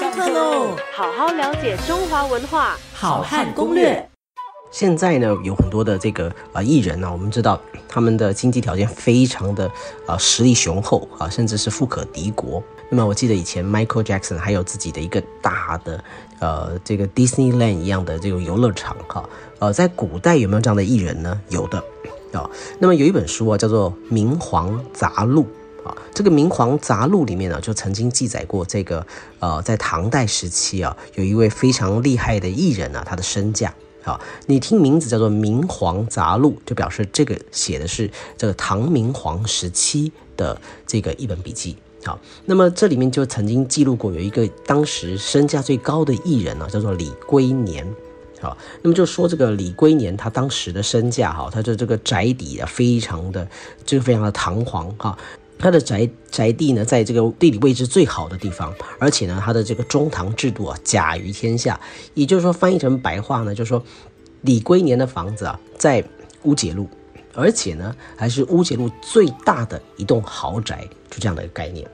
[0.00, 0.74] 上课喽！
[0.94, 4.08] 好好了解中华文化，好汉攻略。
[4.70, 9.70] 现在呢，有很多的这个啊艺人呢，我们知道他们的经济条件非常的
[10.06, 12.62] 啊实力雄厚啊，甚至是富可敌国。
[12.88, 16.02] 那么我记得以前 Michael Jackson 还有自己的一个大的
[16.38, 19.28] 呃这个 Disneyland 一样的这个游乐场哈。
[19.58, 21.38] 呃，在古代有没有这样的艺人呢？
[21.50, 21.76] 有的
[22.32, 22.48] 啊。
[22.78, 25.42] 那么有一本书啊，叫做《明皇杂录》。
[25.84, 29.06] 啊，这个《明皇杂录》里面呢，就曾经记载过这个，
[29.38, 33.74] 呃，在唐代时期啊，有一位非常厉害的艺人呢，他的身价。
[34.02, 41.76] 啊，你听名字叫做《明皇杂录》，就表示这个写的是这个唐明皇时期的这个一本笔记。
[42.02, 47.86] 好，那么这里面就曾经记录过有一个当时身价最高的艺人呢，叫做李龟年。
[48.40, 53.46] 好，那么就说这个李龟年他当时的身价，哈，他的这个宅邸啊，非常的，
[53.84, 55.18] 就非常的堂皇，哈。
[55.60, 61.78] 他的宅宅地呢，在这个地理位置最好的地方，而且呢，他的这个中堂制度啊，甲于天下。
[62.14, 63.84] 也就是说，翻译成白话呢，就是说，
[64.40, 66.02] 李龟年的房子啊，在
[66.44, 66.88] 乌节路，
[67.34, 71.86] 而且呢，还是乌节路最大的一栋豪宅，就这样的一个概念。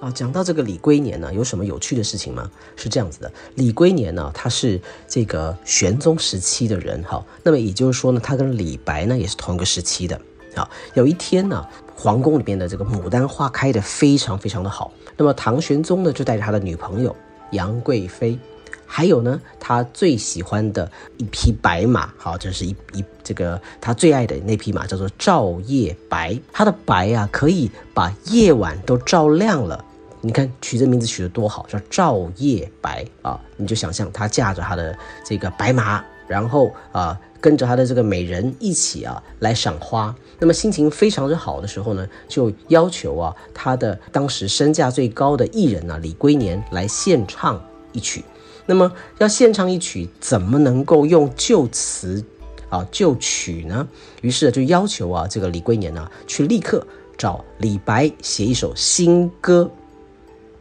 [0.00, 2.50] 啊，讲到这个李龟年呢，有什么有趣的事情吗？
[2.74, 10.18] 是这样子的，李龟年呢，他是这个玄宗时期的人，哈，那么也就是说呢，他跟李白呢，也是同一个时期的。
[10.54, 14.92] 啊，有一天呢，皇宫里面的这个牡丹花开的非常非常的好。
[15.16, 17.14] 那么唐玄宗呢，就带着他的女朋友
[17.52, 18.38] 杨贵妃，
[18.86, 22.12] 还有呢，他最喜欢的一匹白马。
[22.16, 26.38] 好，这是一一这个他最爱的那匹马，叫做照夜白。
[26.52, 29.84] 它的白啊，可以把夜晚都照亮了。
[30.22, 33.40] 你看取这名字取得多好，叫照夜白啊！
[33.56, 37.20] 你就想象他驾着他的这个白马，然后啊。
[37.42, 47.58] 跟着他的这个美人一起啊来赏花，那么心情非常之好的时候呢，就要求啊他的当时身价最高的艺人呢李龟年来献唱
[47.92, 48.22] 一曲。
[48.66, 52.22] 那么要献唱一曲，怎么能够用旧词
[52.68, 53.88] 啊旧曲呢？
[54.20, 56.86] 于是就要求啊这个李龟年呢去立刻
[57.16, 59.70] 找李白写一首新歌。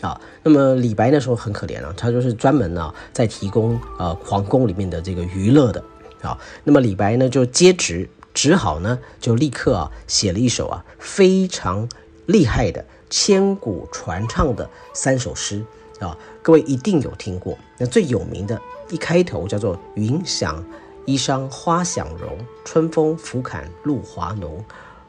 [0.00, 5.82] 啊，那么李白那时候很可怜啊，他就是专门呢在提供呃皇宫里面的这个娱乐的。
[6.22, 11.88] 啊，那么李白呢就接旨，只好呢就立刻啊写了一首啊非常
[12.26, 15.64] 厉害的千古传唱的三首诗
[15.98, 17.56] 啊，各位一定有听过。
[17.78, 18.60] 那最有名的
[18.90, 20.62] 一开头叫做“云想
[21.06, 24.62] 衣裳花想容，春风拂槛露华浓。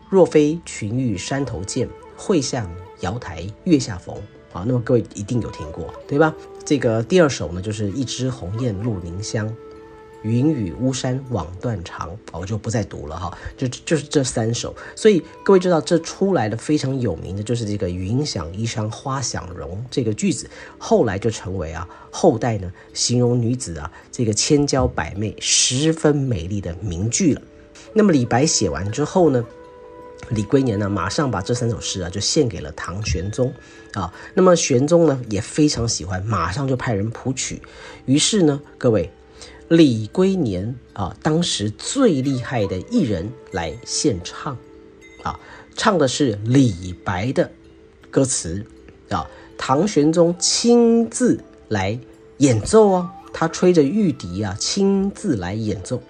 [0.10, 2.70] 若非群玉山头见，会向
[3.02, 4.16] 瑶台月下逢。”
[4.54, 6.36] 啊，那么各位一定有听过，对吧？
[6.66, 9.54] 这个第二首呢就是“一枝红艳露凝香”。
[10.24, 20.48] 云雨巫山枉断肠，我就不再读了哈，就就是这三首，所以各位知道这出来的非常有名的就是这个“云想衣裳花想容”这个句子，
[20.78, 27.42] 后来就成为啊后代呢形容女子啊这个千娇百媚、十分美丽的名句了。
[27.92, 29.44] 那么李白写完之后呢，
[30.30, 33.54] 李龟年呢马上把这三首诗啊就献给了唐玄宗
[33.94, 37.62] 啊，那么玄宗呢也非常喜欢，马上就派人谱曲，
[38.06, 39.12] 于是呢各位。
[39.68, 44.58] 李龟年啊，当时最厉害的艺人来献唱，
[45.24, 45.40] 啊，
[45.78, 47.50] 唱的是李白的
[48.10, 48.66] 歌词，
[49.08, 51.98] 啊，唐玄宗亲自来
[52.40, 56.04] 演奏哦，他吹着玉笛啊，亲自来演奏，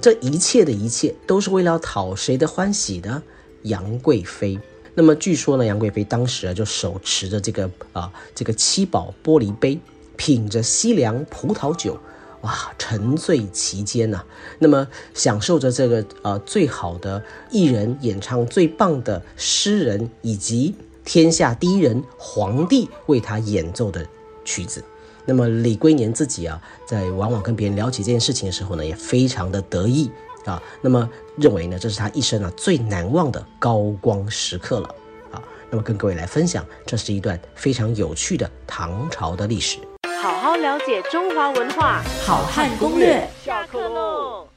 [0.00, 3.24] 这一切的一切都是为了讨谁的欢喜呢？
[3.62, 4.58] 杨贵妃。
[4.94, 9.78] 那么据说呢，杨贵妃当时啊，就手持着这个啊，这个七宝玻璃杯，
[10.16, 11.98] 品着西凉葡萄酒。
[12.42, 14.24] 哇，沉醉其间呐，
[14.60, 17.20] 那么享受着这个呃最好的
[17.50, 20.72] 艺人演唱最棒的诗人以及
[21.04, 24.06] 天下第一人皇帝为他演奏的
[24.44, 24.84] 曲子，
[25.24, 30.08] 那么李龟年自己啊，在往往跟别人聊起这件事情的时候呢，也非常的得意
[30.48, 34.88] 啊，那么认为呢，这是他一生啊最难忘的高光时刻了
[35.30, 39.78] 啊，那么跟各位来分享，这是一段非常有趣的唐朝的历史。
[40.22, 43.28] 好好了解中华文化，好汉攻略。
[43.44, 44.48] 下课喽。